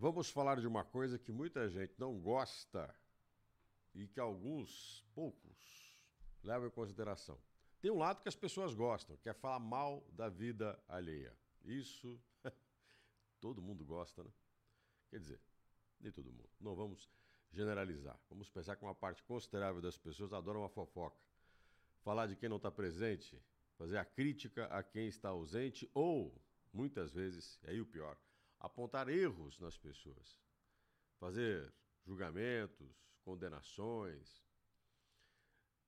Vamos 0.00 0.30
falar 0.30 0.58
de 0.58 0.66
uma 0.66 0.82
coisa 0.82 1.18
que 1.18 1.30
muita 1.30 1.68
gente 1.68 1.92
não 1.98 2.18
gosta 2.18 2.88
e 3.94 4.08
que 4.08 4.18
alguns, 4.18 5.04
poucos, 5.14 5.94
levam 6.42 6.68
em 6.68 6.70
consideração. 6.70 7.38
Tem 7.82 7.90
um 7.90 7.98
lado 7.98 8.22
que 8.22 8.28
as 8.30 8.34
pessoas 8.34 8.72
gostam, 8.72 9.18
que 9.18 9.28
é 9.28 9.34
falar 9.34 9.58
mal 9.58 10.02
da 10.12 10.30
vida 10.30 10.82
alheia. 10.88 11.36
Isso 11.62 12.18
todo 13.42 13.60
mundo 13.60 13.84
gosta, 13.84 14.24
né? 14.24 14.30
Quer 15.10 15.18
dizer, 15.18 15.40
nem 16.00 16.10
todo 16.10 16.32
mundo. 16.32 16.48
Não 16.58 16.74
vamos 16.74 17.12
generalizar. 17.52 18.18
Vamos 18.30 18.48
pensar 18.48 18.76
que 18.76 18.82
uma 18.82 18.94
parte 18.94 19.22
considerável 19.24 19.82
das 19.82 19.98
pessoas 19.98 20.32
adora 20.32 20.60
uma 20.60 20.70
fofoca. 20.70 21.20
Falar 22.00 22.26
de 22.26 22.36
quem 22.36 22.48
não 22.48 22.56
está 22.56 22.70
presente, 22.70 23.38
fazer 23.76 23.98
a 23.98 24.04
crítica 24.06 24.64
a 24.68 24.82
quem 24.82 25.08
está 25.08 25.28
ausente 25.28 25.90
ou, 25.92 26.40
muitas 26.72 27.12
vezes, 27.12 27.60
e 27.64 27.68
aí 27.68 27.80
o 27.82 27.86
pior, 27.86 28.16
apontar 28.60 29.08
erros 29.08 29.58
nas 29.58 29.76
pessoas, 29.76 30.38
fazer 31.18 31.72
julgamentos, 32.04 32.94
condenações. 33.22 34.44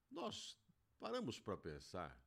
Nós 0.09 0.57
paramos 0.99 1.39
para 1.39 1.55
pensar 1.55 2.19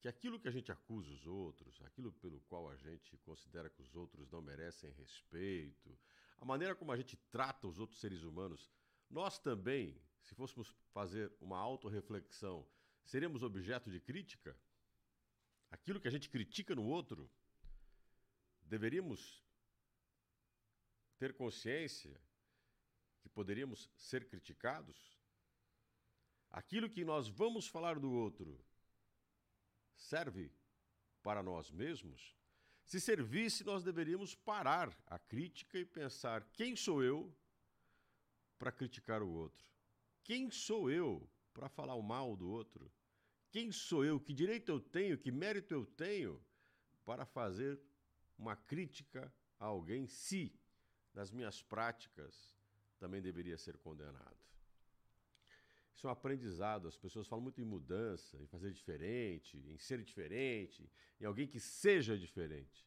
que 0.00 0.08
aquilo 0.08 0.38
que 0.38 0.48
a 0.48 0.50
gente 0.50 0.70
acusa 0.70 1.10
os 1.10 1.26
outros, 1.26 1.80
aquilo 1.82 2.12
pelo 2.12 2.40
qual 2.42 2.68
a 2.68 2.76
gente 2.76 3.16
considera 3.18 3.70
que 3.70 3.82
os 3.82 3.94
outros 3.94 4.28
não 4.30 4.40
merecem 4.40 4.90
respeito, 4.92 5.98
a 6.38 6.44
maneira 6.44 6.74
como 6.74 6.92
a 6.92 6.96
gente 6.96 7.16
trata 7.30 7.66
os 7.66 7.78
outros 7.78 8.00
seres 8.00 8.22
humanos, 8.22 8.70
nós 9.10 9.38
também, 9.38 10.00
se 10.22 10.34
fôssemos 10.34 10.68
fazer 10.92 11.32
uma 11.40 11.58
autorreflexão, 11.58 12.66
seríamos 13.04 13.42
objeto 13.42 13.90
de 13.90 14.00
crítica? 14.00 14.56
Aquilo 15.70 16.00
que 16.00 16.08
a 16.08 16.10
gente 16.10 16.28
critica 16.28 16.74
no 16.74 16.84
outro, 16.84 17.30
deveríamos 18.68 19.42
ter 21.18 21.34
consciência 21.34 22.20
que 23.20 23.28
poderíamos 23.28 23.90
ser 23.96 24.28
criticados? 24.28 25.18
Aquilo 26.50 26.88
que 26.88 27.04
nós 27.04 27.28
vamos 27.28 27.66
falar 27.66 27.98
do 27.98 28.10
outro 28.10 28.58
serve 29.96 30.52
para 31.22 31.42
nós 31.42 31.70
mesmos? 31.70 32.36
Se 32.84 33.00
servisse, 33.00 33.64
nós 33.64 33.82
deveríamos 33.82 34.34
parar 34.34 34.96
a 35.06 35.18
crítica 35.18 35.78
e 35.78 35.84
pensar: 35.84 36.42
quem 36.52 36.74
sou 36.74 37.02
eu 37.02 37.34
para 38.58 38.72
criticar 38.72 39.22
o 39.22 39.28
outro? 39.28 39.66
Quem 40.24 40.50
sou 40.50 40.90
eu 40.90 41.28
para 41.52 41.68
falar 41.68 41.94
o 41.94 42.02
mal 42.02 42.36
do 42.36 42.48
outro? 42.48 42.90
Quem 43.50 43.72
sou 43.72 44.04
eu? 44.04 44.20
Que 44.20 44.32
direito 44.32 44.70
eu 44.70 44.80
tenho? 44.80 45.18
Que 45.18 45.30
mérito 45.30 45.74
eu 45.74 45.84
tenho 45.84 46.42
para 47.04 47.24
fazer 47.24 47.80
uma 48.38 48.54
crítica 48.54 49.32
a 49.58 49.66
alguém 49.66 50.06
se, 50.06 50.54
nas 51.12 51.30
minhas 51.32 51.62
práticas, 51.62 52.56
também 52.98 53.20
deveria 53.20 53.58
ser 53.58 53.76
condenado. 53.78 54.36
Isso 55.94 56.06
é 56.06 56.10
um 56.10 56.12
aprendizado. 56.12 56.86
As 56.86 56.96
pessoas 56.96 57.26
falam 57.26 57.42
muito 57.42 57.60
em 57.60 57.64
mudança, 57.64 58.40
em 58.40 58.46
fazer 58.46 58.70
diferente, 58.70 59.58
em 59.66 59.76
ser 59.76 60.02
diferente, 60.02 60.88
em 61.20 61.24
alguém 61.24 61.48
que 61.48 61.58
seja 61.58 62.16
diferente. 62.16 62.86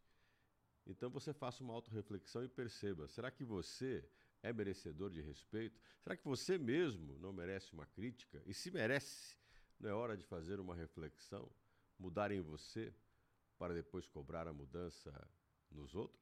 Então 0.87 1.09
você 1.09 1.33
faça 1.33 1.61
uma 1.61 1.73
autorreflexão 1.73 2.43
e 2.43 2.47
perceba: 2.47 3.07
será 3.09 3.29
que 3.29 3.43
você 3.43 4.07
é 4.41 4.53
merecedor 4.53 5.09
de 5.09 5.21
respeito? 5.21 5.79
Será 6.01 6.15
que 6.15 6.23
você 6.23 6.57
mesmo 6.57 7.19
não 7.19 7.33
merece 7.33 7.73
uma 7.73 7.85
crítica? 7.85 8.41
E 8.45 8.53
se 8.53 8.71
merece, 8.71 9.37
não 9.77 9.89
é 9.89 9.93
hora 9.93 10.15
de 10.15 10.23
fazer 10.23 10.59
uma 10.59 10.73
reflexão, 10.73 11.51
mudar 11.99 12.31
em 12.31 12.41
você, 12.41 12.93
para 13.57 13.73
depois 13.73 14.07
cobrar 14.07 14.47
a 14.47 14.53
mudança 14.53 15.11
nos 15.71 15.95
outros? 15.95 16.21